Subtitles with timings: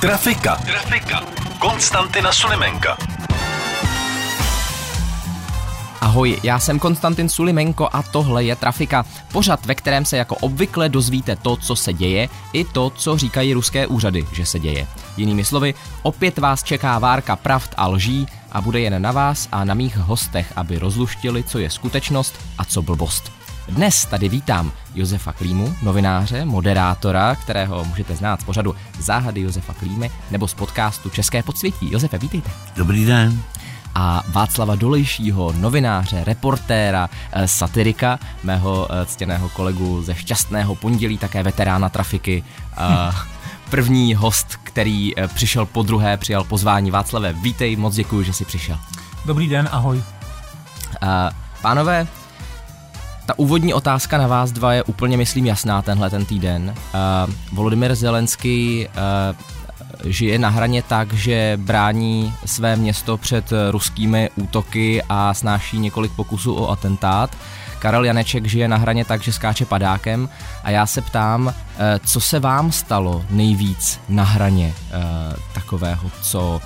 [0.00, 0.56] Trafika.
[0.56, 1.20] Trafika.
[1.58, 2.96] Konstantina Sulimenka.
[6.00, 9.04] Ahoj, já jsem Konstantin Sulimenko a tohle je Trafika.
[9.32, 13.54] Pořad, ve kterém se jako obvykle dozvíte to, co se děje, i to, co říkají
[13.54, 14.86] ruské úřady, že se děje.
[15.16, 19.64] Jinými slovy, opět vás čeká várka pravd a lží a bude jen na vás a
[19.64, 23.32] na mých hostech, aby rozluštili, co je skutečnost a co blbost.
[23.68, 30.10] Dnes tady vítám Josefa Klímu, novináře, moderátora, kterého můžete znát z pořadu Záhady Josefa Klímy
[30.30, 31.92] nebo z podcastu České podsvětí.
[31.92, 32.50] Josefe, vítejte.
[32.76, 33.42] Dobrý den.
[33.94, 41.42] A Václava Dolejšího, novináře, reportéra, eh, satirika, mého eh, ctěného kolegu ze Šťastného pondělí, také
[41.42, 42.44] veterána trafiky.
[42.70, 43.16] Hm.
[43.70, 47.32] První host, který eh, přišel po druhé, přijal pozvání Václave.
[47.32, 48.78] Vítej, moc děkuji, že jsi přišel.
[49.24, 50.02] Dobrý den, ahoj.
[51.62, 52.06] Pánové,
[53.26, 56.74] ta úvodní otázka na vás dva je úplně, myslím, jasná tenhle ten týden.
[56.94, 65.02] Uh, Volodymyr Zelenský uh, žije na hraně tak, že brání své město před ruskými útoky
[65.08, 67.36] a snáší několik pokusů o atentát.
[67.78, 70.28] Karel Janeček žije na hraně tak, že skáče padákem
[70.64, 71.54] a já se ptám,
[72.06, 74.74] co se vám stalo nejvíc na hraně
[75.54, 76.60] takového, co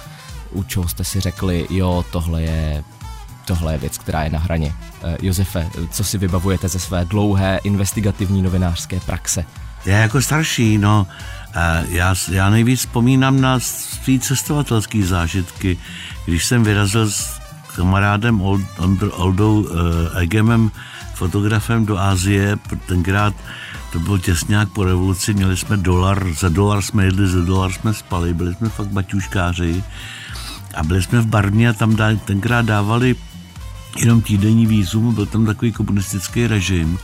[0.53, 2.85] u čeho jste si řekli, jo, tohle je
[3.51, 4.75] tohle je věc, která je na hraně.
[5.03, 9.45] Eh, Josefe, co si vybavujete ze své dlouhé investigativní novinářské praxe?
[9.87, 11.07] Já jako starší, no,
[11.55, 15.79] eh, já, já nejvíc vzpomínám na svý cestovatelské zážitky,
[16.27, 17.41] když jsem vyrazil s
[17.77, 18.63] kamarádem Old,
[19.11, 19.69] Oldou uh,
[20.15, 20.71] Egemem,
[21.15, 22.57] fotografem do Asie,
[22.87, 23.35] tenkrát
[23.93, 27.95] to byl těsňák po revoluci, měli jsme dolar, za dolar jsme jedli, za dolar jsme
[27.95, 29.85] spali, byli jsme fakt baťuškáři
[30.75, 33.17] a byli jsme v Barmě a tam dá, tenkrát dávali
[33.97, 36.99] jenom týdenní výzum, byl tam takový komunistický režim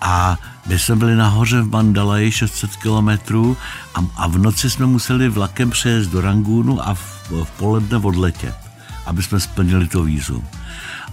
[0.00, 3.56] a my jsme byli nahoře v Mandalaji 600 kilometrů
[3.94, 8.54] a, a v noci jsme museli vlakem přejezd do Rangunu a v, v poledne odletět,
[9.06, 10.44] aby jsme splnili to výzum.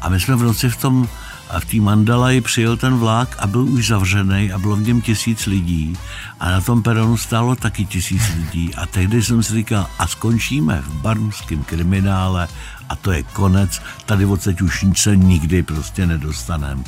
[0.02, 1.08] A my jsme v noci v tom
[1.52, 5.02] a v té Mandalaji přijel ten vlak a byl už zavřený a bylo v něm
[5.02, 5.98] tisíc lidí
[6.40, 10.82] a na tom peronu stálo taky tisíc lidí a tehdy jsem si říkal a skončíme
[10.82, 12.48] v barmském kriminále
[12.90, 16.84] a to je konec, tady odsaď už se nikdy prostě nedostanem.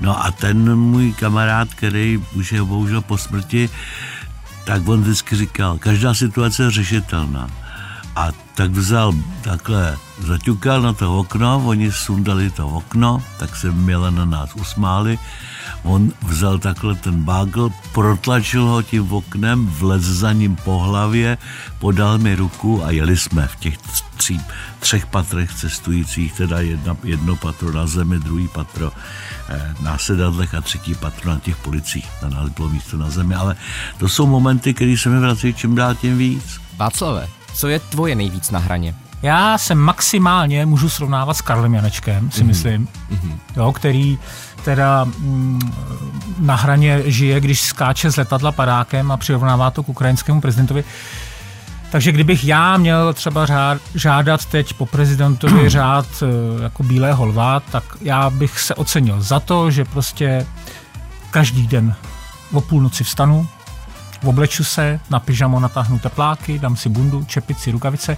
[0.00, 3.70] No a ten můj kamarád, který už je bohužel po smrti,
[4.64, 7.65] tak on vždycky říkal, každá situace je řešitelná.
[8.16, 9.12] A tak vzal
[9.44, 15.18] takhle, zaťukal na to okno, oni sundali to okno, tak se měle na nás usmáli.
[15.82, 21.38] On vzal takhle ten bagl, protlačil ho tím oknem, vlez za ním po hlavě,
[21.78, 23.76] podal mi ruku a jeli jsme v těch
[24.16, 24.40] tří,
[24.80, 28.92] třech patrech cestujících, teda jedna, jedno patro na zemi, druhý patro
[29.48, 32.08] eh, na sedadlech a třetí patro na těch policích.
[32.22, 33.56] Na nás bylo místo na zemi, ale
[33.98, 36.60] to jsou momenty, které se mi vrací čím dál tím víc.
[36.76, 38.94] Václave, co je tvoje nejvíc na hraně?
[39.22, 42.46] Já se maximálně můžu srovnávat s Karlem Janečkem, si mm-hmm.
[42.46, 43.38] myslím, mm-hmm.
[43.56, 44.18] Jo, který
[44.64, 45.72] teda mm,
[46.38, 50.84] na hraně žije, když skáče z letadla padákem a přirovnává to k ukrajinskému prezidentovi.
[51.90, 57.60] Takže kdybych já měl třeba řád, žádat teď po prezidentovi řád e, jako bílého lva,
[57.60, 60.46] tak já bych se ocenil za to, že prostě
[61.30, 61.94] každý den
[62.52, 63.48] o půlnoci vstanu,
[64.24, 68.16] obleču se, na pyžamo natáhnu tepláky, dám si bundu, čepici, rukavice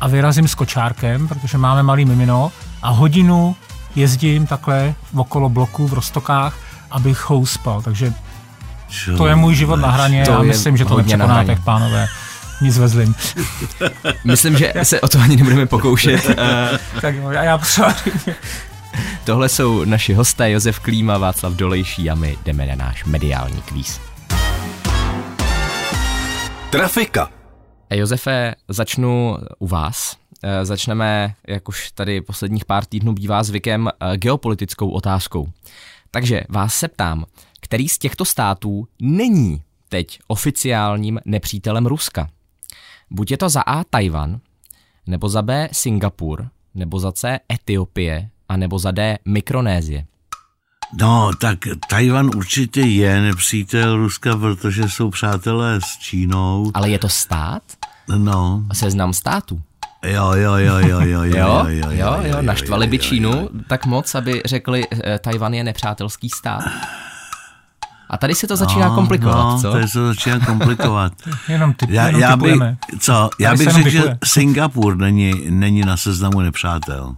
[0.00, 2.52] a vyrazím s kočárkem, protože máme malý mimino
[2.82, 3.56] a hodinu
[3.96, 6.56] jezdím takhle okolo bloku v Rostokách,
[6.90, 7.82] abych spal.
[7.82, 8.12] Takže
[9.16, 12.08] to je můj život na hraně a myslím, že to nepřekonáte, pánové.
[12.60, 13.14] Nic ve zlým.
[14.24, 16.26] Myslím, že se o to ani nebudeme pokoušet.
[17.00, 17.58] tak jo, já, já
[19.24, 24.00] Tohle jsou naši hosté Josef Klíma, Václav Dolejší a my jdeme na náš mediální kvíz.
[26.70, 27.32] Trafika.
[27.94, 30.16] Josefe, začnu u vás.
[30.42, 35.48] Eh, začneme, jak už tady posledních pár týdnů bývá zvykem, eh, geopolitickou otázkou.
[36.10, 37.24] Takže vás se ptám,
[37.60, 42.28] který z těchto států není teď oficiálním nepřítelem Ruska?
[43.10, 44.40] Buď je to za A Tajvan,
[45.06, 50.06] nebo za B Singapur, nebo za C Etiopie, a nebo za D Mikronézie.
[50.92, 56.70] No, tak Tajvan určitě je nepřítel Ruska, protože jsou přátelé s Čínou.
[56.74, 57.62] Ale je to stát?
[58.16, 58.62] No.
[58.72, 59.60] Seznam států.
[60.02, 64.42] Jo, jo, jo, jo, jo, jo, jo, jo, jo, naštvali by Čínu tak moc, aby
[64.44, 66.62] řekli, eh, Tajvan je nepřátelský stát.
[68.10, 69.72] A tady se to začíná no, komplikovat, no, co?
[69.72, 71.12] Tady se to začíná komplikovat.
[71.48, 72.60] jenom ty, já, jenom já, bych,
[73.00, 77.16] co, já Tady bych se řekl, že Singapur není, není na seznamu nepřátel.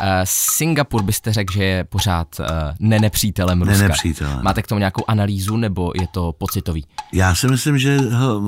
[0.00, 2.46] Uh, Singapur byste řekl, že je pořád uh,
[2.78, 3.78] nenepřítelem Ruska.
[3.78, 4.42] Nenepřítelem.
[4.42, 6.84] Máte k tomu nějakou analýzu, nebo je to pocitový?
[7.12, 7.98] Já si myslím, že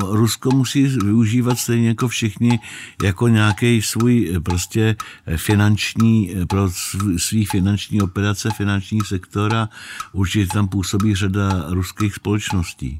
[0.01, 2.61] Rusko musí využívat stejně jako všichni
[3.03, 4.97] jako nějaký svůj eh, prostě
[5.37, 6.69] finanční, pro
[7.17, 9.69] svý finanční operace, finanční sektor a
[10.13, 12.99] určitě tam působí řada ruských společností.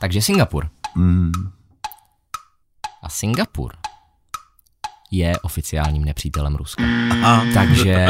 [0.00, 0.68] Takže Singapur.
[0.96, 1.32] Mm.
[3.02, 3.72] A Singapur
[5.10, 6.84] je oficiálním nepřítelem Ruska.
[7.10, 7.44] Aha.
[7.54, 8.06] Takže,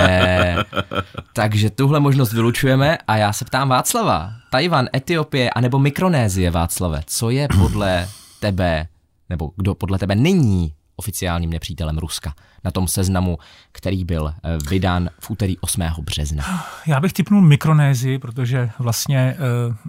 [1.32, 4.32] takže tuhle možnost vylučujeme a já se ptám Václava.
[4.50, 8.08] Tajvan, Etiopie anebo Mikronézie, Václave, co je podle
[8.40, 8.88] tebe,
[9.28, 12.34] nebo kdo podle tebe není oficiálním nepřítelem Ruska
[12.64, 13.38] na tom seznamu,
[13.72, 15.82] který byl eh, vydán v úterý 8.
[16.00, 16.66] března?
[16.86, 19.36] Já bych typnul Mikronézii, protože vlastně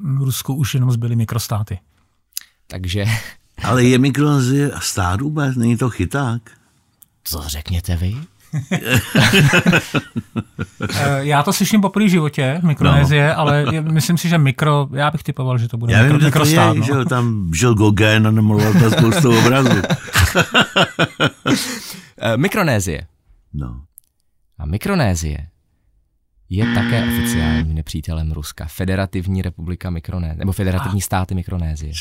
[0.06, 1.80] uh, Rusku už jenom zbyly mikrostáty.
[2.68, 3.06] Takže...
[3.64, 5.56] Ale je Mikronézie stát vůbec?
[5.56, 6.59] Není to chyták?
[7.30, 8.16] Co řekněte vy?
[11.00, 13.40] Eh, já to slyším po první životě, Mikronézie, no.
[13.40, 16.74] ale myslím si, že mikro, já bych typoval, že to bude já mikro, vím, mikrostát.
[16.74, 16.86] Je, no.
[16.86, 19.82] že tam žil Gauguin a nemaloval tam spoustu obrazů.
[22.18, 23.08] Eh, Mikronézie.
[23.54, 23.82] No.
[24.60, 25.48] A Mikronézie
[26.50, 28.66] je také oficiálním nepřítelem Ruska.
[28.68, 31.94] Federativní republika Mikronézie, nebo federativní státy Mikronézie.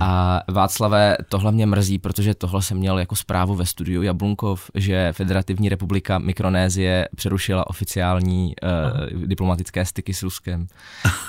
[0.00, 5.12] A Václavé, tohle mě mrzí, protože tohle jsem měl jako zprávu ve studiu Jablunkov, že
[5.12, 10.66] Federativní republika Mikronézie přerušila oficiální uh, diplomatické styky s Ruskem.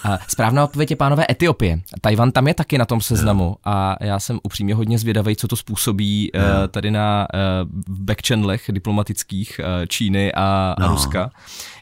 [0.04, 1.82] A správná odpověď je pánové Etiopie.
[2.02, 5.56] Tajvan tam je taky na tom seznamu a já jsem upřímně hodně zvědavý, co to
[5.56, 10.86] způsobí uh, tady na uh, backchannelech diplomatických uh, Číny a, no.
[10.86, 11.32] a Ruska.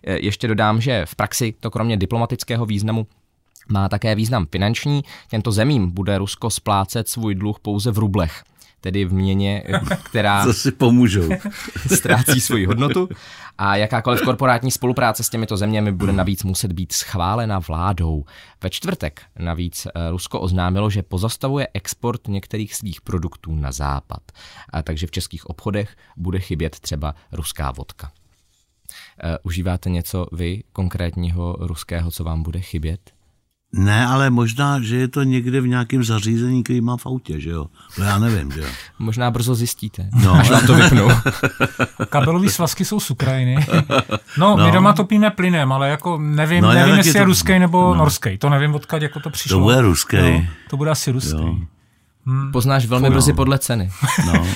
[0.03, 3.07] Ještě dodám, že v praxi to kromě diplomatického významu
[3.71, 5.03] má také význam finanční.
[5.29, 8.43] Těmto zemím bude Rusko splácet svůj dluh pouze v rublech
[8.81, 9.63] tedy v měně,
[10.03, 11.29] která Co si pomůžou.
[11.95, 13.09] ztrácí svoji hodnotu
[13.57, 18.25] a jakákoliv korporátní spolupráce s těmito zeměmi bude navíc muset být schválena vládou.
[18.63, 24.21] Ve čtvrtek navíc Rusko oznámilo, že pozastavuje export některých svých produktů na západ.
[24.69, 28.11] A takže v českých obchodech bude chybět třeba ruská vodka.
[29.23, 32.99] Uh, užíváte něco vy konkrétního ruského, co vám bude chybět?
[33.73, 37.49] Ne, ale možná, že je to někde v nějakém zařízení, který má v autě, že
[37.49, 37.65] jo?
[37.99, 38.67] No já nevím, že jo?
[38.99, 40.33] Možná brzo zjistíte, no.
[40.33, 41.07] až vám to vypnu.
[42.09, 43.65] Kabelové svazky jsou z Ukrajiny.
[44.37, 47.17] No, no, my doma topíme plynem, ale jako nevím, no, nevím jestli to...
[47.17, 47.95] je ruský nebo no.
[47.95, 48.37] norský.
[48.37, 49.57] To nevím, odkud jako to přišlo.
[49.57, 50.17] To bude ruský.
[50.17, 51.67] No, to bude asi ruský.
[52.29, 52.51] Hmm.
[52.51, 53.15] Poznáš velmi no.
[53.15, 53.91] brzy podle ceny.
[54.25, 54.47] No.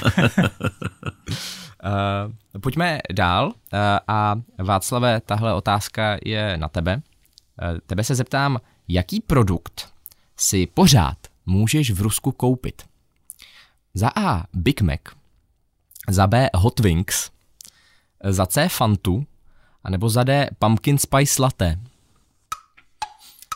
[2.56, 6.96] Uh, pojďme dál uh, a Václave, tahle otázka je na tebe.
[6.96, 9.90] Uh, tebe se zeptám, jaký produkt
[10.38, 12.84] si pořád můžeš v Rusku koupit?
[13.94, 15.02] Za A Big Mac,
[16.10, 17.31] za B Hot Wings,
[18.24, 19.25] za C Fantu,
[19.84, 21.80] anebo za D Pumpkin Spice Latte.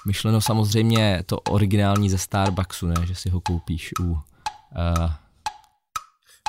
[0.07, 4.19] Myšleno samozřejmě to originální ze Starbucksu, ne, že si ho koupíš u uh,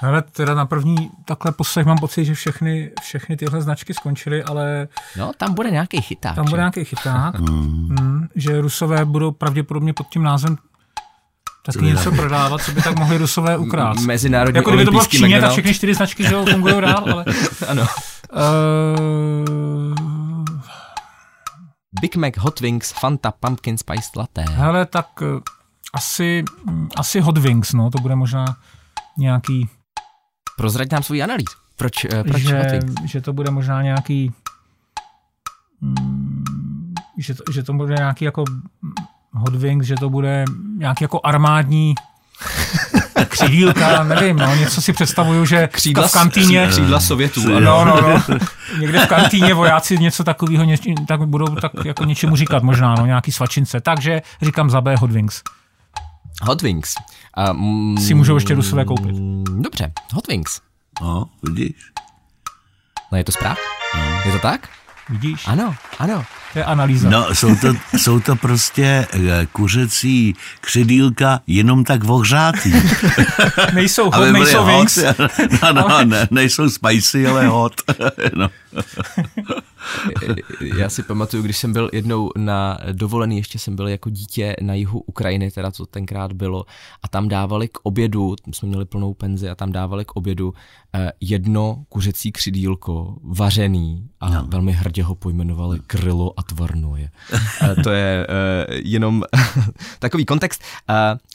[0.02, 4.88] ale teda na první takhle poslech mám pocit, že všechny, všechny tyhle značky skončily, ale...
[5.16, 6.34] No, tam bude nějaký chyták.
[6.34, 10.56] Tam bude nějaký chyták, mm, že Rusové budou pravděpodobně pod tím názvem
[11.62, 14.06] taky něco prodávat, co by tak mohli Rusové ukrást.
[14.06, 17.24] Mezinárodní Jako kdyby to bylo v Číně, tak všechny čtyři značky že fungují dál, ale...
[17.68, 17.86] ano.
[18.32, 20.27] Uh...
[22.00, 24.44] Big Mac, Hot Wings, Fanta, Pumpkin Spice Latte.
[24.50, 25.40] Hele, tak uh,
[25.92, 26.44] asi,
[26.96, 28.44] asi Hot Wings, no, to bude možná
[29.18, 29.68] nějaký
[30.56, 31.48] Prozraď nám svůj analýz.
[31.76, 34.32] Proč, uh, proč že, že to bude možná nějaký
[35.80, 38.44] mm, že, to, že to bude nějaký jako
[39.32, 40.44] Hot Wings, že to bude
[40.76, 41.94] nějaký jako armádní
[43.24, 46.66] křídílka, nevím, no, něco si představuju, že křídla, v kantýně...
[46.66, 47.48] Křídla Sovětů.
[47.60, 48.22] No, no, no.
[48.80, 50.64] Někde v kantýně vojáci něco takového,
[51.06, 53.80] tak budou tak jako něčemu říkat možná, no, nějaký svačince.
[53.80, 55.42] Takže říkám za B Hot Wings.
[56.42, 56.94] Hot Wings.
[57.50, 59.16] Um, si můžou ještě Rusové koupit.
[59.60, 60.60] Dobře, Hot Wings.
[61.00, 61.76] No, vidíš.
[63.12, 63.62] No je to správně?
[63.96, 64.20] No.
[64.26, 64.68] Je to tak?
[65.10, 65.42] Vidíš?
[65.46, 66.24] Ano, ano.
[66.52, 67.10] To je analýza.
[67.10, 72.72] No, jsou to, jsou to prostě eh, kuřecí křidílka jenom tak ohřátý.
[73.74, 74.98] nejsou hot, nejsou hot, wings.
[75.62, 77.74] No, no, ne, nejsou spicy, ale hot.
[78.34, 78.50] no.
[80.76, 84.74] Já si pamatuju, když jsem byl jednou na dovolený, ještě jsem byl jako dítě na
[84.74, 86.64] jihu Ukrajiny, teda co tenkrát bylo,
[87.02, 90.54] a tam dávali k obědu, jsme měli plnou penzi a tam dávali k obědu
[90.94, 94.46] eh, jedno kuřecí křidílko, vařený a no.
[94.48, 97.10] velmi hrdě ho pojmenovali Krylo a Tvarnoje.
[97.84, 98.26] to je
[98.70, 99.22] jenom
[99.98, 100.62] takový kontext.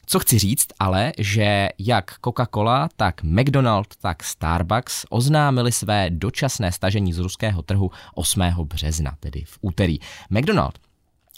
[0.05, 7.13] Co chci říct, ale, že jak Coca-Cola, tak McDonald, tak Starbucks oznámili své dočasné stažení
[7.13, 8.41] z ruského trhu 8.
[8.63, 9.99] března, tedy v úterý.
[10.29, 10.79] McDonald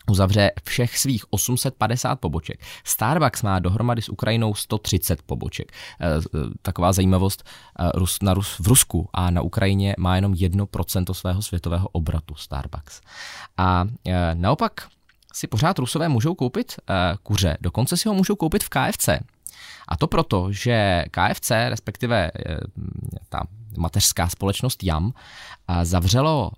[0.10, 2.60] uzavře všech svých 850 poboček.
[2.84, 5.72] Starbucks má dohromady s Ukrajinou 130 poboček.
[6.00, 6.20] E, e,
[6.62, 7.44] taková zajímavost,
[7.80, 13.02] e, na Rus, v Rusku a na Ukrajině má jenom 1% svého světového obratu Starbucks.
[13.58, 13.86] A
[14.34, 14.88] naopak
[15.36, 16.76] si pořád Rusové můžou koupit
[17.24, 19.10] kuře, dokonce si ho můžou koupit v KFC.
[19.88, 22.32] A to proto, že KFC, respektive
[23.30, 23.44] ta
[23.78, 25.14] mateřská společnost JAM,
[25.84, 26.52] zavřelo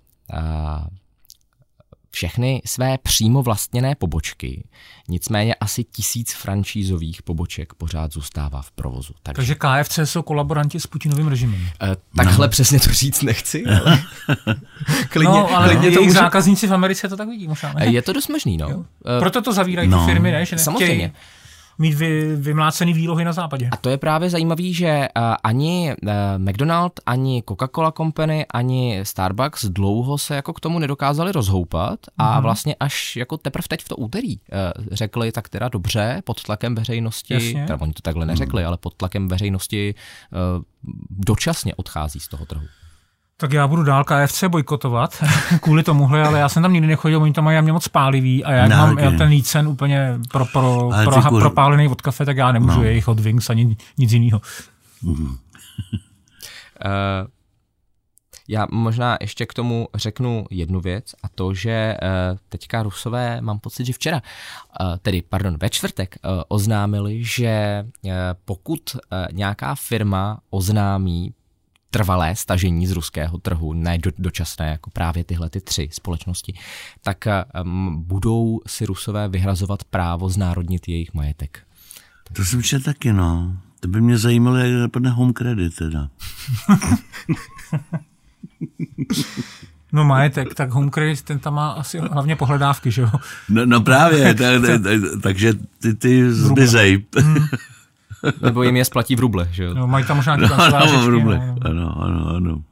[2.10, 4.64] všechny své přímo vlastněné pobočky.
[5.08, 9.14] Nicméně asi tisíc franšízových poboček pořád zůstává v provozu.
[9.22, 11.60] Takže, Takže KFC jsou kolaboranti s Putinovým režimem.
[11.60, 11.68] Uh,
[12.16, 12.50] takhle no.
[12.50, 14.02] přesně to říct nechci, ale...
[15.10, 16.18] klidně, no, ale klidně to může...
[16.18, 17.72] zákazníci v Americe to tak vidí možná.
[17.72, 17.86] Ne?
[17.86, 18.68] Je to dost možný, no.
[18.68, 18.84] Jo.
[19.18, 20.00] Proto to zavírají no.
[20.00, 20.44] ty firmy, ne?
[20.44, 21.12] Že Samozřejmě
[21.78, 23.68] mít vy, vymlácený výlohy na západě.
[23.72, 29.64] A to je právě zajímavé, že uh, ani uh, McDonald, ani Coca-Cola Company, ani Starbucks
[29.64, 32.42] dlouho se jako k tomu nedokázali rozhoupat a mm-hmm.
[32.42, 36.74] vlastně až jako teprve teď v to úterý uh, řekli tak teda dobře pod tlakem
[36.74, 38.68] veřejnosti, teda oni to takhle neřekli, mm.
[38.68, 39.94] ale pod tlakem veřejnosti
[41.10, 42.66] dočasně odchází z toho trhu.
[43.40, 45.24] Tak já budu dál KFC bojkotovat
[45.62, 48.52] kvůli tomuhle, ale já jsem tam nikdy nechodil, oni tam mají mě moc pálivý a
[48.52, 51.40] já no, mám já ten lícen úplně pro, pro, pro, kur...
[51.40, 52.84] propálený od kafe, tak já nemůžu no.
[52.84, 54.40] jejich od Wings ani nic jiného.
[55.04, 55.18] Uh,
[58.48, 63.58] já možná ještě k tomu řeknu jednu věc a to, že uh, teďka Rusové, mám
[63.58, 64.22] pocit, že včera,
[64.80, 68.10] uh, tedy pardon, ve čtvrtek uh, oznámili, že uh,
[68.44, 69.00] pokud uh,
[69.32, 71.34] nějaká firma oznámí
[71.90, 76.54] trvalé stažení z ruského trhu, ne do, dočasné, jako právě tyhle ty tři společnosti,
[77.02, 77.24] tak
[77.62, 81.58] um, budou si Rusové vyhrazovat právo znárodnit jejich majetek.
[82.32, 83.56] To jsem četl taky, no.
[83.80, 86.08] To by mě zajímalo, jak dopadne home credit teda.
[89.92, 93.10] No majetek, tak home credit, ten tam má asi hlavně pohledávky, že jo?
[93.48, 95.52] No, no právě, tak, tak, tak, takže
[95.82, 97.04] ty, ty zbizej.
[97.18, 97.46] Hmm.
[98.42, 99.74] Nebo jim je splatí v ruble, že jo?
[99.74, 101.38] No, mají tam možná no, no, v ruble.
[101.38, 101.70] No.
[101.70, 102.54] Ano, ano, ano.
[102.54, 102.62] Uh,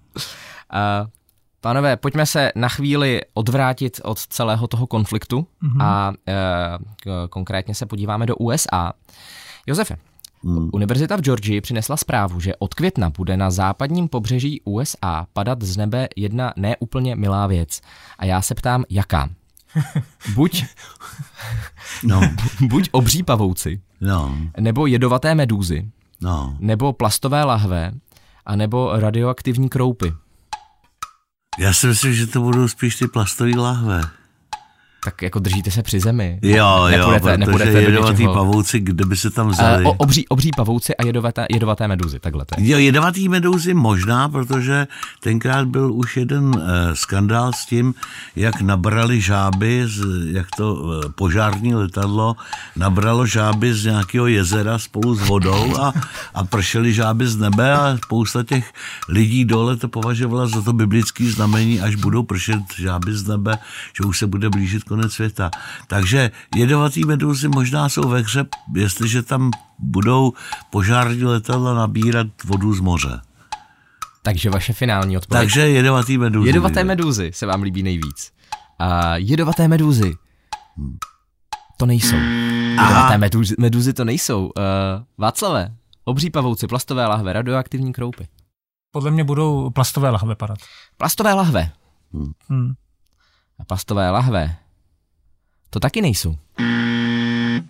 [1.60, 5.82] Pánové, pojďme se na chvíli odvrátit od celého toho konfliktu mm-hmm.
[5.82, 8.92] a uh, konkrétně se podíváme do USA.
[9.66, 9.96] Josefe,
[10.44, 10.70] Hmm.
[10.72, 15.76] Univerzita v Georgii přinesla zprávu, že od května bude na západním pobřeží USA padat z
[15.76, 17.80] nebe jedna neúplně milá věc.
[18.18, 19.28] A já se ptám, jaká?
[20.34, 20.64] Buď,
[22.02, 22.20] no.
[22.60, 24.36] buď obří pavouci, no.
[24.60, 25.90] nebo jedovaté medúzy,
[26.20, 26.56] no.
[26.60, 27.92] nebo plastové lahve,
[28.46, 30.12] a nebo radioaktivní kroupy.
[31.58, 34.00] Já si myslím, že to budou spíš ty plastové lahve
[35.06, 36.38] tak jako držíte se při zemi.
[36.42, 38.34] Jo, nepůjdete, jo, nepůjdete protože jedovatý něčeho.
[38.34, 39.84] pavouci, kde by se tam vzali?
[39.84, 42.70] Uh, obří, obří pavouci a jedovaté, jedovaté meduzy, takhle to je.
[42.70, 44.86] Jo, jedovatý meduzy možná, protože
[45.20, 46.62] tenkrát byl už jeden uh,
[46.94, 47.94] skandál s tím,
[48.36, 52.36] jak nabrali žáby, z, jak to uh, požární letadlo
[52.76, 55.92] nabralo žáby z nějakého jezera spolu s vodou a,
[56.34, 58.72] a pršely žáby z nebe a spousta těch
[59.08, 63.58] lidí dole to považovala za to biblické znamení, až budou pršet žáby z nebe,
[63.96, 65.50] že už se bude blížit konec světa.
[65.86, 70.32] Takže jedovatý medúzy možná jsou ve hře, jestliže tam budou
[70.70, 73.20] požární letadla nabírat vodu z moře.
[74.22, 75.42] Takže vaše finální odpověď.
[75.42, 76.48] Takže jedovatý medúzy.
[76.48, 78.32] Jedovaté medúzy se vám líbí nejvíc.
[78.78, 80.14] A jedovaté medúzy.
[81.76, 82.16] To nejsou.
[82.70, 84.46] Jedovaté medúzy, medúzy to nejsou.
[84.46, 84.52] Uh,
[85.18, 85.74] Václave,
[86.04, 88.28] obří pavouci, plastové lahve, radioaktivní kroupy.
[88.90, 90.58] Podle mě budou plastové lahve padat.
[90.96, 91.70] Plastové lahve.
[92.48, 92.74] Hmm.
[93.58, 94.56] A plastové lahve
[95.70, 96.36] to taky nejsou.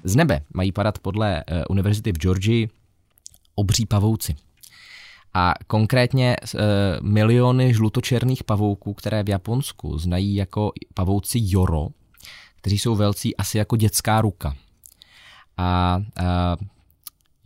[0.04, 2.68] Z nebe mají padat podle uh, univerzity v Georgii
[3.54, 4.34] obří pavouci.
[5.34, 6.60] A konkrétně uh,
[7.00, 11.88] miliony žlutočerných pavouků, které v Japonsku znají jako pavouci Joro,
[12.56, 14.56] kteří jsou velcí asi jako dětská ruka.
[15.56, 16.66] A uh,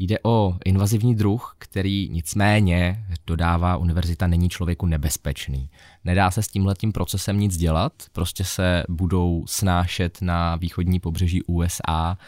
[0.03, 5.71] Jde o invazivní druh, který nicméně, dodává univerzita, není člověku nebezpečný.
[6.05, 12.19] Nedá se s tímhletím procesem nic dělat, prostě se budou snášet na východní pobřeží USA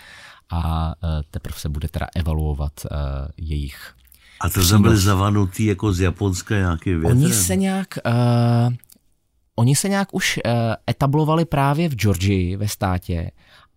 [0.50, 2.98] a e, teprve se bude teda evaluovat uh,
[3.36, 3.94] jejich
[4.40, 7.22] A to tam byly zavanutý jako z Japonska nějaký větrem?
[7.22, 7.98] Oni se nějak...
[8.06, 8.74] Uh,
[9.56, 10.52] oni se nějak už uh,
[10.90, 13.30] etablovali právě v Georgii ve státě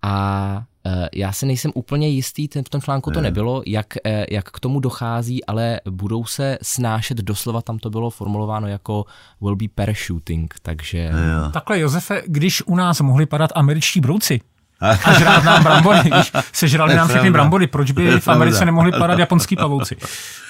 [0.06, 4.24] a uh, já si nejsem úplně jistý, ten, v tom článku to nebylo, jak, uh,
[4.32, 9.06] jak k tomu dochází, ale budou se snášet doslova, tam to bylo formulováno jako
[9.42, 11.00] will be parachuting, takže...
[11.00, 11.52] Jo.
[11.52, 14.42] Takhle, Josefe, když u nás mohli padat američtí brouci,
[14.82, 19.20] a žrát nám brambory, když sežrali nám všechny brambory, proč by v Americe nemohli padat
[19.20, 19.96] japonský pavouci?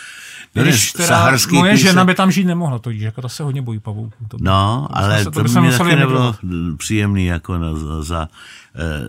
[0.63, 3.61] Když teda saharský moje písek- žena by tam žít nemohla, to jako ta se hodně
[3.61, 4.25] bojí pavouků.
[4.27, 6.35] To by- No, to ale se- to, to by bychom mě museli taky nebylo
[6.77, 8.27] příjemný jako na, za, za
[8.75, 9.07] eh,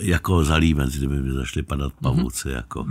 [0.00, 2.48] jako za líbenc, kdyby by zašli padat pavouci.
[2.50, 2.86] Jako.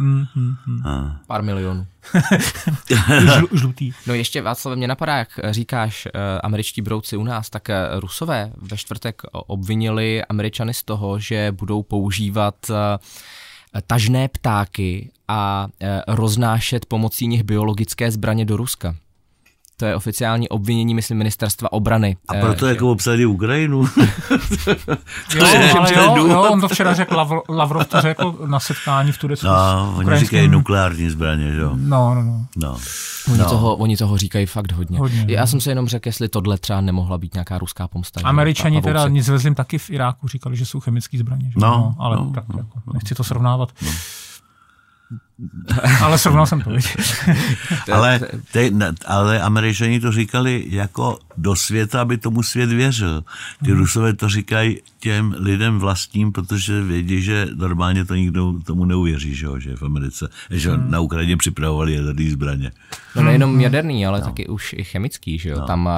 [0.86, 1.16] A.
[1.28, 1.86] Pár milionů.
[3.38, 3.92] Žlu, žlutý.
[4.08, 8.52] No ještě Václav, mě napadá, jak říkáš, eh, američtí brouci u nás, tak eh, Rusové
[8.58, 12.74] ve čtvrtek obvinili Američany z toho, že budou používat eh,
[13.88, 18.96] tažné ptáky a eh, roznášet pomocí nich biologické zbraně do Ruska.
[19.80, 22.18] To je oficiální obvinění, myslím, ministerstva obrany.
[22.28, 23.86] A Eh, proto že- jako obsadili Ukrajinu.
[25.36, 26.32] Jo, je ale jo, důvod.
[26.32, 29.48] jo, on to včera řekl, Lavro- Lavrov to řekl na setkání v Turecku.
[29.48, 31.72] No, oni ukrajinským- říkají nukleární zbraně, že jo.
[31.76, 32.46] No, no, no.
[32.56, 32.78] No.
[33.30, 33.50] Oni, No.
[33.50, 35.00] toho, oni toho říkají fakt hodně.
[35.00, 35.48] Hodně, Já no.
[35.48, 38.22] jsem si jenom řekl, jestli tohle třeba nemohla být nějaká ruská pomsta.
[38.24, 41.46] Američani teda nic vezli taky v Iráku, říkali, že jsou chemické zbraně.
[41.46, 41.54] Že?
[41.60, 43.70] No, ale no, tak, no, jako, nechci to srovnávat.
[46.02, 46.72] Ale srovnal jsem to.
[47.94, 48.20] Ale,
[48.52, 53.22] te, ne- ale američani to říkali jako do světa, aby tomu svět věřil.
[53.64, 53.80] Ty Hmm.
[53.80, 59.46] rusové to říkají těm lidem vlastním, protože vědí, že normálně to nikdo tomu neuvěří, že,
[59.46, 60.92] jo, že v Americe, že Hmm.
[60.92, 62.72] na Ukrajině připravovali jaderné zbraně.
[63.16, 65.60] No nejenom jaderný, ale taky už i chemický, že jo.
[65.60, 65.68] No.
[65.68, 65.90] Tam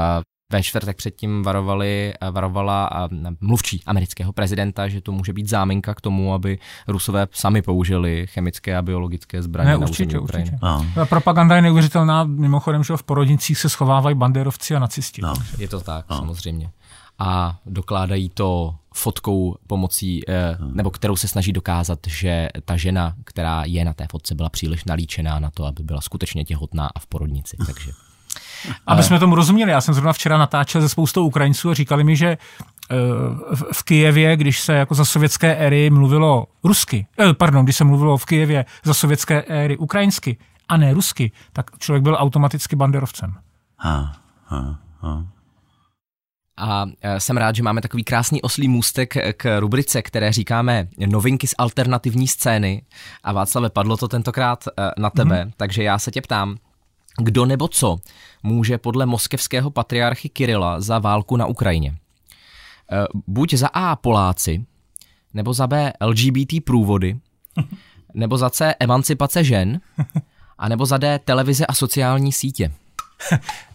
[0.52, 3.10] ve čtvrtek předtím varovali, varovala a,
[3.42, 8.78] mluvčí amerického prezidenta, že to může být záminka k tomu, aby Rusové sami použili chemické
[8.78, 10.60] a biologické zbraně Ne, na určitě, určitě.
[10.64, 10.86] No.
[10.96, 15.22] Ta propaganda je neuvěřitelná, mimochodem, že v porodnicích se schovávají banderovci a nacisti.
[15.22, 15.34] No.
[15.58, 16.18] Je to tak, no.
[16.18, 16.72] samozřejmě.
[17.20, 23.64] A dokládají to fotkou pomocí, eh, nebo kterou se snaží dokázat, že ta žena, která
[23.66, 27.08] je na té fotce, byla příliš nalíčená na to, aby byla skutečně těhotná a v
[27.08, 27.58] porodnici.
[27.66, 27.92] Takže
[28.88, 32.16] Aby jsme tomu rozuměli, já jsem zrovna včera natáčel se spoustou Ukrajinců a říkali mi,
[32.16, 32.96] že eh,
[33.74, 38.18] v- Kijevě, když se jako za sovětské éry mluvilo rusky, eh, pardon, když se mluvilo
[38.18, 40.38] v Kijevě za sovětské éry ukrajinsky
[40.70, 43.34] a ne rusky, tak člověk byl automaticky banderovcem.
[43.78, 44.14] Ha,
[44.46, 45.26] ha, ha.
[46.58, 46.86] A
[47.18, 52.28] jsem rád, že máme takový krásný oslý můstek k rubrice, které říkáme novinky z alternativní
[52.28, 52.82] scény.
[53.24, 54.64] A Václave, padlo to tentokrát
[54.98, 55.52] na tebe, mm-hmm.
[55.58, 56.58] takže já se tě ptám,
[57.24, 57.98] kdo nebo co
[58.44, 61.90] může podle moskevského patriarchy Kirila za válku na Ukrajině?
[61.90, 61.96] E,
[63.28, 64.66] Buď za A Poláci,
[65.34, 67.20] nebo za B LGBT průvody,
[68.14, 69.82] nebo za C emancipace žen,
[70.58, 72.72] a nebo za D televize a sociální sítě.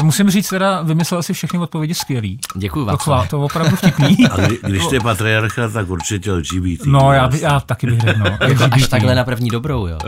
[0.00, 2.38] To musím říct, teda vymyslel si všechny odpovědi skvělý.
[2.56, 3.18] Děkuji To, Václave.
[3.26, 4.16] chvál, to opravdu vtipný.
[4.30, 6.86] A kdy, když to je patriarcha, tak určitě LGBT.
[6.86, 8.38] No, já, by, já taky bych řekl, no.
[8.48, 9.98] Jako až takhle na první dobrou, jo.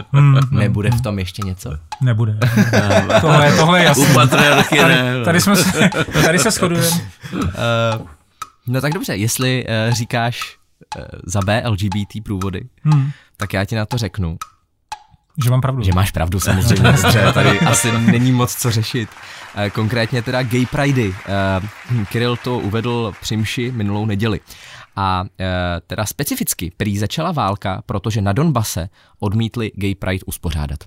[0.51, 1.71] Nebude v tom ještě něco.
[2.01, 2.39] Nebude.
[3.21, 4.07] tohle, tohle je jasný.
[4.07, 5.25] U patriarchy Tady, ne.
[5.25, 5.91] tady, jsme se,
[6.25, 6.89] tady se shodujeme.
[7.33, 7.43] Uh,
[8.67, 10.57] no tak dobře, jestli uh, říkáš
[10.97, 13.11] uh, za B LGBT průvody, Hmm.
[13.37, 14.37] tak já ti na to řeknu,
[15.45, 15.83] Že mám pravdu.
[15.83, 19.09] že máš pravdu samozřejmě, že tady asi není moc co řešit.
[19.57, 21.09] Uh, konkrétně teda gay pridey.
[21.09, 24.41] Uh, Kirill to uvedl při mši minulou neděli.
[24.97, 25.27] A uh,
[25.87, 28.89] teda specificky prý začala válka, protože na Donbase
[29.21, 30.79] odmítli gay pride uspořádat.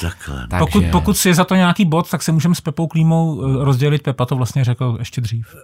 [0.00, 0.46] Takhle.
[0.50, 3.42] Takže, Pokud, pokud si je za to nějaký bod, tak se můžeme s Pepou Klímou
[3.42, 4.02] eh, rozdělit.
[4.02, 5.54] Pepa to vlastně řekl ještě dřív.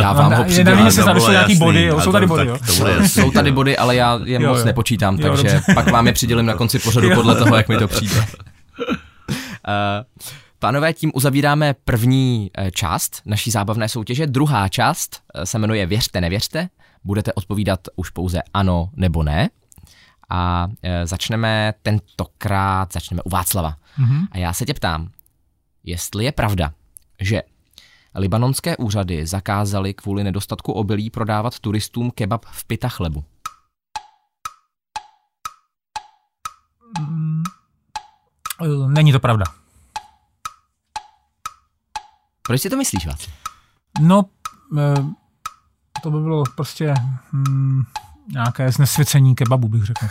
[0.00, 0.64] Já vám No, ho přidám.
[0.64, 3.06] nevím, jestli to tady bylo jsou nějaký body, jo, jsou tady body, tak jo.
[3.08, 4.64] Jsou tady body, ale já je Jo, moc jo.
[4.64, 5.74] nepočítám, Jo, takže dobře.
[5.74, 7.14] pak vám je přidělím na konci pořadu Jo.
[7.14, 8.26] podle toho, jak mi to přijde.
[8.88, 8.94] Uh,
[10.58, 14.26] Pánové, tím uzavíráme první eh, část naší zábavné soutěže.
[14.26, 16.68] Druhá část eh, se jmenuje Věřte, nevěřte.
[17.04, 19.48] Budete odpovídat už pouze ano nebo ne.
[20.30, 23.76] A eh, začneme tentokrát, začneme u Václava.
[23.98, 24.26] Mhm.
[24.32, 25.08] A já se tě ptám,
[25.84, 26.72] jestli je pravda,
[27.20, 27.42] že
[28.16, 33.24] libanonské úřady zakázaly kvůli nedostatku obilí prodávat turistům kebab v pita chlebu.
[38.86, 39.44] Není to pravda.
[42.42, 43.36] Proč si to myslíš, Václav?
[44.00, 44.24] No,
[44.78, 45.04] eh,
[46.02, 46.94] to by bylo prostě
[47.32, 47.82] hm,
[48.32, 50.06] nějaké znesvěcení kebabu, bych řekl.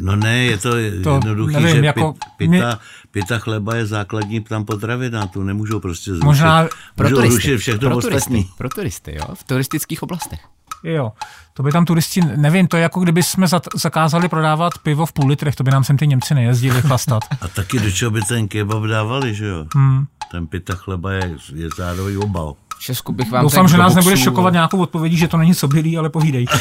[0.00, 2.78] No ne, je to, To jednoduchý, nevím, že jako pit, my- pita,
[3.10, 6.24] pita chleba je základní tam potravina, tu nemůžou prostě zrušit.
[6.24, 7.34] Možná Pro můžou turisty.
[7.36, 8.18] rušit všechno pro ostatní.
[8.18, 8.52] turisty.
[8.58, 9.34] Pro turisty, jo?
[9.34, 10.40] V turistických oblastech.
[10.84, 11.12] Jo,
[11.54, 15.28] to by tam turisti, nevím, to je jako kdyby jsme zakázali prodávat pivo v půl
[15.28, 17.22] litrech, to by nám sem ty Němci nejezdili chlastat.
[17.40, 19.64] A taky do čeho by ten kebab dávali, že jo?
[19.74, 20.06] Hmm.
[20.30, 22.54] Ten pita chleba je, je zároveň obal.
[22.80, 26.10] Česku bych vám Doufám, že nás nebude šokovat nějakou odpovědí, že to není sobilý, ale
[26.10, 26.46] povídej.
[26.52, 26.58] uh,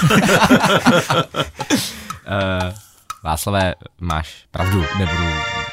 [3.23, 5.29] Václavé, máš pravdu, nebudu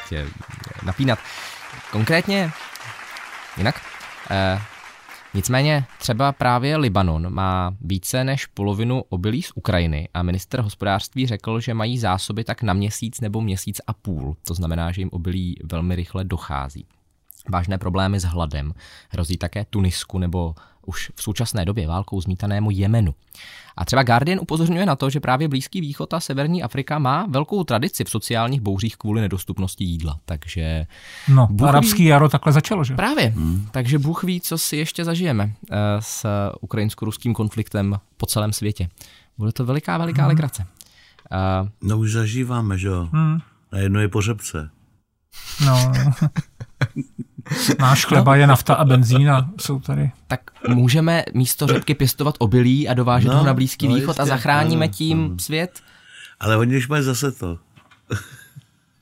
[0.09, 0.27] tě
[0.83, 1.19] napínat.
[1.91, 2.51] Konkrétně,
[3.57, 3.81] jinak,
[4.31, 4.61] uh,
[5.33, 11.59] Nicméně třeba právě Libanon má více než polovinu obilí z Ukrajiny a minister hospodářství řekl,
[11.59, 14.35] že mají zásoby tak na měsíc nebo měsíc a půl.
[14.43, 16.85] To znamená, že jim obilí velmi rychle dochází.
[17.49, 18.73] Vážné problémy s hladem
[19.09, 20.55] hrozí také Tunisku nebo
[20.85, 23.15] už v současné době válkou zmítanému Jemenu.
[23.77, 27.63] A třeba Guardian upozorňuje na to, že právě Blízký východ a Severní Afrika má velkou
[27.63, 30.19] tradici v sociálních bouřích kvůli nedostupnosti jídla.
[30.25, 30.85] Takže.
[31.27, 32.09] No, Bůh arabský ví...
[32.09, 32.95] jaro takhle začalo, že?
[32.95, 33.27] Právě.
[33.27, 33.67] Hmm.
[33.71, 36.25] Takže Bůh ví, co si ještě zažijeme uh, s
[36.61, 38.89] ukrajinsko-ruským konfliktem po celém světě.
[39.37, 40.29] Bude to veliká, veliká hmm.
[40.29, 40.65] legrace.
[41.61, 43.09] Uh, no už zažíváme, že jo?
[43.11, 43.39] Hmm.
[43.71, 44.69] A jedno je pořebce.
[45.65, 45.91] No.
[47.79, 48.41] Náš chleba no.
[48.41, 50.11] je nafta a benzín a jsou tady.
[50.27, 54.21] Tak můžeme místo řepky pěstovat obilí a dovážet no, ho na Blízký no, východ jistě,
[54.21, 55.35] a zachráníme ano, tím ano.
[55.39, 55.79] svět?
[56.39, 57.57] Ale oni už mají zase to.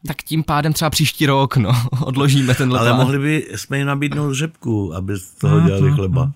[0.08, 3.00] Tak tím pádem třeba příští rok, no, odložíme ten Ale plán.
[3.00, 6.26] mohli by jsme jim nabídnout řepku, aby z toho mhm, dělali chleba.
[6.26, 6.32] Mm,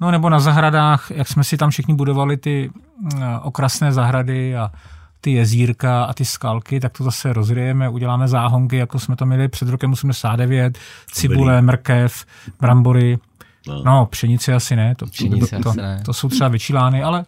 [0.00, 2.70] No nebo na zahradách, jak jsme si tam všichni budovali ty
[3.00, 4.72] mm, okrasné zahrady a
[5.20, 9.48] ty jezírka a ty skalky, tak to zase rozrijeme, uděláme záhonky, jako jsme to měli
[9.48, 10.78] před rokem 89,
[11.12, 12.24] cibule, mrkev,
[12.60, 13.18] brambory,
[13.68, 16.02] no, no pšenici asi ne, to, pšenici to, to, ne.
[16.04, 17.24] to jsou třeba vyčílány, ale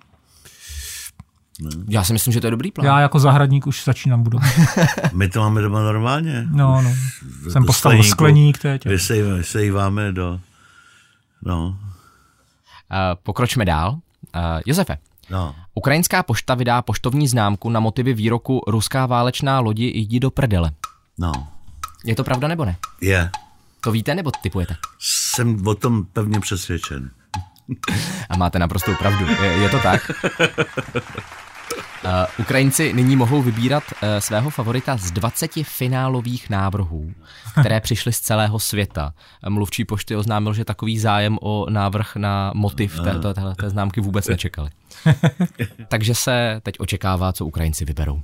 [1.89, 2.87] já si myslím, že to je dobrý plán.
[2.87, 4.49] Já jako zahradník už začínám budovat.
[5.13, 6.47] My to máme doma normálně.
[6.51, 6.91] No, no.
[7.51, 8.87] Jsem postavil skleník teď.
[8.87, 10.41] Vysejváme do...
[11.43, 11.67] No.
[11.67, 11.77] Uh,
[13.23, 13.93] pokročme dál.
[13.93, 14.99] Uh, Josefe,
[15.31, 15.55] No.
[15.75, 20.71] Ukrajinská pošta vydá poštovní známku na motivy výroku Ruská válečná lodi jdi do prdele.
[21.19, 21.33] No.
[22.05, 22.77] Je to pravda nebo ne?
[23.01, 23.31] Je.
[23.81, 24.77] To víte nebo typujete?
[25.01, 27.11] Jsem o tom pevně přesvědčen.
[28.31, 29.27] A máte naprostou pravdu.
[29.43, 30.11] Je, je to tak?
[32.05, 37.13] Uh, Ukrajinci nyní mohou vybírat uh, svého favorita z 20 finálových návrhů,
[37.61, 39.15] které přišly z celého světa.
[39.49, 44.71] Mluvčí pošty oznámil, že takový zájem o návrh na motiv této, této známky vůbec nečekali.
[45.89, 48.23] Takže se teď očekává, co Ukrajinci vyberou.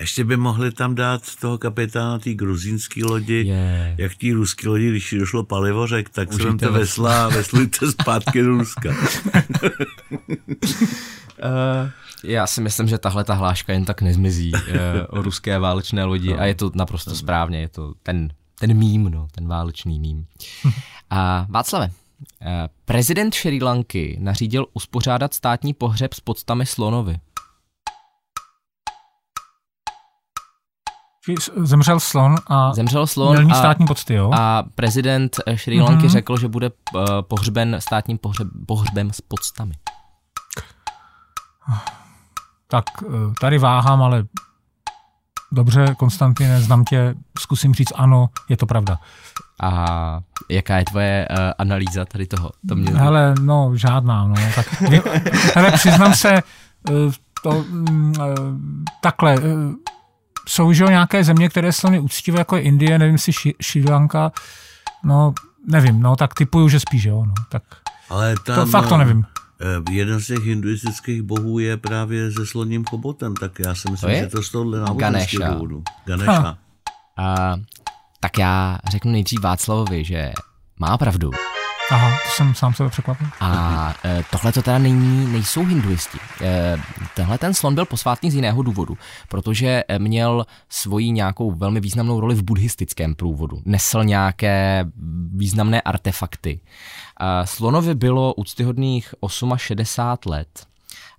[0.00, 3.98] Ještě by mohli tam dát toho kapitána té gruzínské lodi, yeah.
[3.98, 8.42] jak té ruské lodi, když došlo palivo, řek, tak se to vesla a veslujte zpátky
[8.42, 8.90] do Ruska.
[8.90, 8.94] uh,
[12.24, 14.60] já si myslím, že tahle ta hláška jen tak nezmizí uh,
[15.18, 16.40] o ruské válečné lodi no.
[16.40, 18.28] a je to naprosto správně, je to ten,
[18.58, 20.26] ten mím, no, ten válečný mím.
[21.10, 21.90] A Václave,
[22.42, 27.18] eh, prezident Sri Lanky nařídil uspořádat státní pohřeb s podstami slonovy.
[31.56, 34.30] Zemřel slon a Zemřel slon měl mít státní pocty, jo?
[34.34, 36.10] A prezident Sri Lanky mm-hmm.
[36.10, 36.70] řekl, že bude
[37.20, 39.74] pohřben státním pohřeb, pohřbem s podstami.
[42.70, 44.24] Tak uh, tady váhám, ale
[45.52, 48.98] dobře, Konstantine, znám tě, zkusím říct ano, je to pravda.
[49.62, 52.50] A jaká je tvoje uh, analýza tady toho?
[52.68, 52.90] To mě...
[52.90, 54.34] Hele, no, žádná, no.
[54.54, 54.82] Tak,
[55.54, 56.42] hele, přiznám se,
[56.90, 57.64] uh, to, uh,
[59.00, 59.72] takhle, uh,
[60.48, 64.32] jsou že nějaké země, které slony uctívají, jako je Indie, nevím si Sri Lanka,
[65.04, 65.34] no
[65.66, 67.62] nevím, no tak typuju, že spíš jo, no, tak
[68.10, 69.24] Ale tam, to fakt to nevím.
[69.60, 74.10] Eh, jeden z těch hinduistických bohů je právě se sloním chobotem, tak já si myslím,
[74.10, 75.82] to že to z tohohle náboženského důvodu.
[76.04, 76.58] Ganesha.
[77.16, 77.56] A,
[78.20, 80.32] tak já řeknu nejdřív Václavovi, že
[80.78, 81.30] má pravdu.
[81.90, 83.26] Aha, to jsem sám sebe překvapil.
[83.40, 86.18] A e, tohle to teda není, nejsou hinduisti.
[86.40, 86.76] E,
[87.14, 88.98] tenhle ten slon byl posvátný z jiného důvodu,
[89.28, 93.62] protože e, měl svoji nějakou velmi významnou roli v buddhistickém průvodu.
[93.64, 94.86] Nesl nějaké
[95.34, 96.60] významné artefakty.
[97.20, 99.14] E, slonovi bylo úctyhodných
[99.56, 100.66] 68 let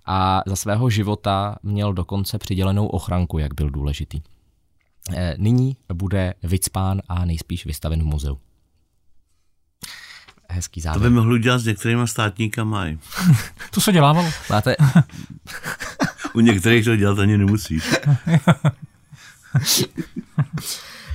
[0.06, 4.20] a za svého života měl dokonce přidělenou ochranku, jak byl důležitý.
[5.12, 8.38] E, nyní bude vycpán a nejspíš vystaven v muzeu
[10.52, 11.02] hezký závěr.
[11.02, 12.84] To by mohli udělat s některými státníkama.
[13.70, 14.30] to se dělávalo.
[14.50, 14.76] Máte...
[16.32, 17.84] U některých to dělat ani nemusíš.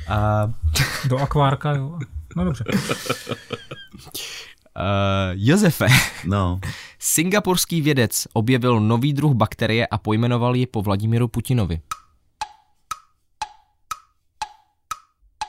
[0.08, 0.52] A...
[1.06, 2.00] Do akvárka, jo.
[2.36, 2.64] No dobře.
[4.78, 4.82] Uh,
[5.34, 5.88] Josefe,
[6.26, 6.60] no.
[7.00, 11.80] singapurský vědec objevil nový druh bakterie a pojmenoval ji po Vladimíru Putinovi.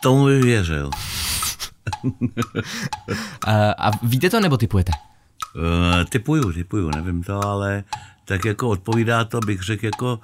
[0.03, 0.91] Tomu bych věřil
[3.47, 4.93] a, a víte to nebo typujete?
[5.57, 7.85] Uh, typuju, typuju, nevím to, ale
[8.25, 10.21] tak jako odpovídá to, bych řekl, jako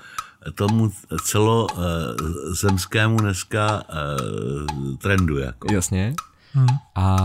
[0.55, 0.93] tomu
[1.25, 5.39] celozemskému dneska uh, trendu.
[5.39, 5.73] Jako.
[5.73, 6.15] Jasně.
[6.53, 6.67] Hmm.
[6.95, 7.17] A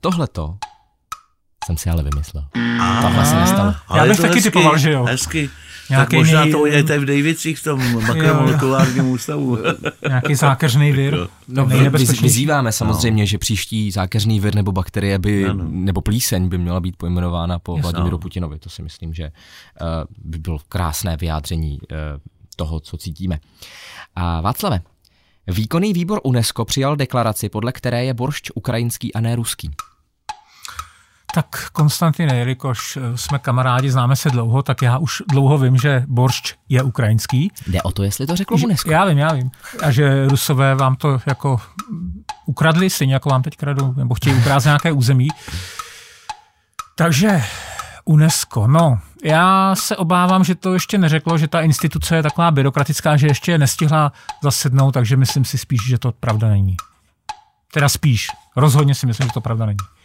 [0.00, 0.56] tohleto
[1.66, 2.44] jsem si ale vymyslel.
[2.80, 3.74] A, Tohle se nestalo.
[3.94, 5.04] Já bych taky hezky, typoval, že jo.
[5.04, 5.50] Hezky.
[5.90, 6.52] Nějaký tak možná nej...
[6.52, 9.58] to uděláte v Davicích v tom makromolekulárním ústavu.
[10.08, 11.16] Nějaký zákeřný vir.
[11.48, 11.90] No, no
[12.22, 13.26] vyzýváme samozřejmě, no.
[13.26, 15.64] že příští zákeřný vir nebo bakterie by, no, no.
[15.68, 18.58] nebo plíseň by měla být pojmenována po Vladimíru Putinovi.
[18.58, 21.96] To si myslím, že uh, by bylo krásné vyjádření uh,
[22.56, 23.38] toho, co cítíme.
[24.14, 24.80] A Václave,
[25.46, 29.70] výkonný výbor UNESCO přijal deklaraci, podle které je boršč ukrajinský a ne ruský.
[31.36, 36.04] Tak Konstantine, jelikož eh, jsme kamarádi, známe se dlouho, tak já už dlouho vím, že
[36.06, 37.52] boršč je ukrajinský.
[37.66, 38.90] Jde o to, jestli to řeklo UNESCO.
[38.90, 39.50] Já vím, já vím.
[39.82, 41.60] A že Rusové vám to jako
[42.46, 45.28] ukradli, stejně jako vám teď kradou, nebo chtějí ukrást nějaké území.
[46.94, 47.42] Takže
[48.04, 53.16] UNESCO, no, já se obávám, že to ještě neřeklo, že ta instituce je taková byrokratická,
[53.16, 56.76] že ještě nestihla zasednout, takže myslím si spíš, že to pravda není.
[57.72, 58.28] Teda spíš.
[58.56, 59.95] Rozhodně si myslím, že to pravda není.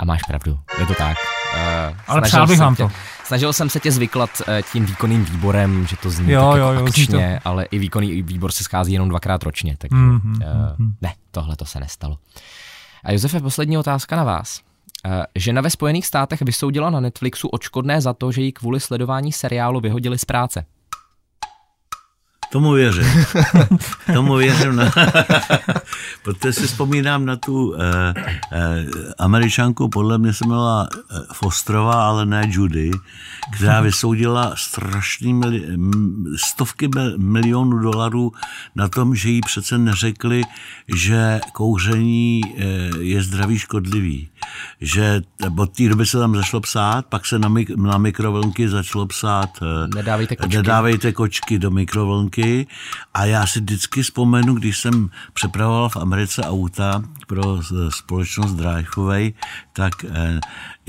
[0.00, 1.16] A máš pravdu, je to tak.
[1.54, 2.90] Uh, Ale přál bych vám tě, to.
[3.24, 6.68] Snažil jsem se tě zvyklat uh, tím výkonným výborem, že to zní jo, tak jo,
[6.68, 7.48] jako jo, akčně, to.
[7.48, 10.92] ale i výkonný výbor se schází jenom dvakrát ročně, takže mm-hmm, uh, mm-hmm.
[11.00, 12.18] ne, tohle to se nestalo.
[13.04, 14.60] A Josefe, poslední otázka na vás.
[15.06, 19.32] Uh, žena ve Spojených státech vysoudila na Netflixu očkodné za to, že ji kvůli sledování
[19.32, 20.64] seriálu vyhodili z práce.
[22.50, 23.06] Tomu věřím.
[24.14, 24.76] Tomu věřím.
[24.76, 24.92] Na...
[26.22, 28.14] Protože si vzpomínám na tu eh,
[28.52, 28.86] eh,
[29.18, 32.90] američanku, podle mě se eh, Fostrova, ale ne Judy,
[33.54, 35.64] která vysoudila strašný mili,
[36.36, 38.32] stovky milionů dolarů
[38.74, 40.42] na tom, že jí přece neřekli,
[40.88, 42.62] že kouření eh,
[42.98, 44.29] je zdravý škodlivý.
[44.80, 45.22] Že
[45.58, 49.50] od té doby se tam zašlo psát, pak se na, mik, na mikrovlnky začalo psát
[49.62, 50.56] eh, nedávejte kočky.
[50.56, 52.66] nedávejte kočky do mikrovlnky
[53.14, 59.32] a já si vždycky vzpomenu, když jsem přepravoval v Americe auta pro společnost Driveway,
[59.72, 60.40] tak eh,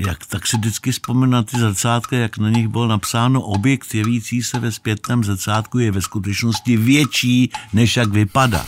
[0.06, 4.42] jak, tak si vždycky vzpomenu na ty zrcátka, jak na nich bylo napsáno, objekt jevící
[4.42, 8.66] se ve zpětném zrcátku je ve skutečnosti větší, než jak vypadá.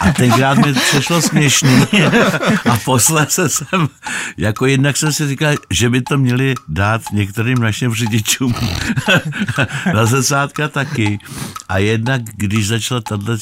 [0.00, 1.86] A tenkrát mi přišlo směšný
[2.70, 3.88] a posléze jsem,
[4.36, 8.54] jako jednak jsem si říkal, že by to měli dát některým našim řidičům
[9.94, 11.18] na zrcátka taky.
[11.68, 13.36] A jednak, když začala tato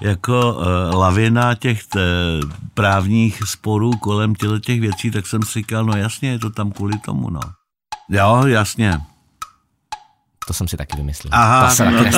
[0.00, 2.00] jako uh, lavina těch t,
[2.74, 6.98] právních sporů kolem těch věcí, tak jsem si říkal, no jasně, je to tam kvůli
[6.98, 7.40] tomu, no.
[8.08, 9.00] Jo, jasně.
[10.46, 11.30] To jsem si taky vymyslel.
[11.34, 12.10] Aha, to se taky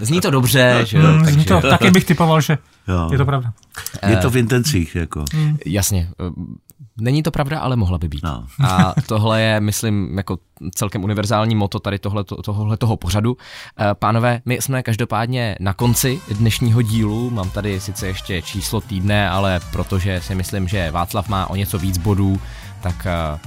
[0.00, 1.12] Zní to dobře, že jo?
[1.12, 1.44] Mm, takže...
[1.44, 3.08] to, taky bych typoval, že jo.
[3.12, 3.52] je to pravda.
[4.06, 5.24] Je to v intencích, jako.
[5.34, 5.56] Mm.
[5.66, 6.08] Jasně.
[6.96, 8.22] Není to pravda, ale mohla by být.
[8.22, 8.46] No.
[8.64, 10.38] A tohle je, myslím, jako
[10.74, 13.36] celkem univerzální moto tady tohle, tohle toho pořadu.
[13.78, 17.30] Eh, pánové, my jsme každopádně na konci dnešního dílu.
[17.30, 21.78] Mám tady sice ještě číslo týdne, ale protože si myslím, že Václav má o něco
[21.78, 22.40] víc bodů,
[22.80, 23.38] tak eh,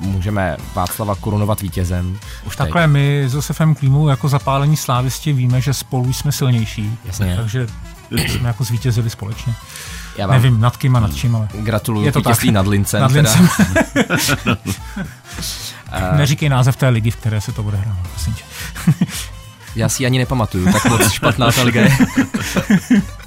[0.00, 2.18] můžeme Václava korunovat vítězem.
[2.46, 2.90] Už Takhle teď.
[2.90, 6.98] my s Josefem Klímou jako zapálení slávisti víme, že spolu jsme silnější.
[7.04, 7.36] Jasně.
[7.36, 7.66] Takže
[8.10, 9.54] jsme jako zvítězili společně.
[10.16, 11.48] Já vám Nevím nad kým a nad čím, ale...
[11.54, 13.00] Gratuluju je to vítězství nad Lincem.
[13.00, 13.48] Nad Lincem.
[16.16, 17.96] Neříkej název té ligy, v které se to bude hrát.
[19.76, 21.98] Já si ani nepamatuju, tak moc špatná ta liga je.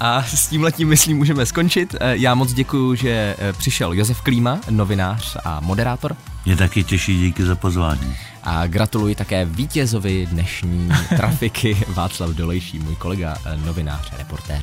[0.00, 1.94] A s tím letím, myslím, můžeme skončit.
[2.00, 6.16] Eh, já moc děkuji, že eh, přišel Josef Klíma, novinář a moderátor.
[6.44, 8.16] Mě taky těší, díky za pozvání.
[8.42, 14.62] A gratuluji také vítězovi dnešní trafiky Václav Dolejší, můj kolega, eh, novinář a reportér.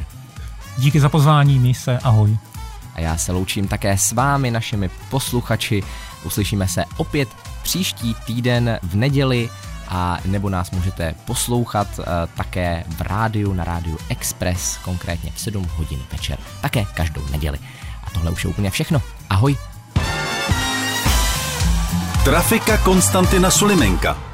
[0.78, 2.38] Díky za pozvání, mi se, ahoj.
[2.96, 5.84] A já se loučím také s vámi, našimi posluchači.
[6.24, 7.30] Uslyšíme se opět
[7.64, 9.50] příští týden v neděli
[9.90, 15.70] a nebo nás můžete poslouchat uh, také v rádiu na rádiu Express, konkrétně v 7
[15.76, 17.60] hodin večer, také každou neděli.
[18.04, 19.02] A tohle už je úplně všechno.
[19.30, 19.58] Ahoj!
[22.24, 24.27] Trafika Konstantina Sulimenka